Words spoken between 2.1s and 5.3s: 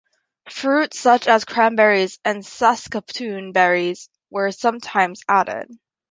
and saskatoon berries were sometimes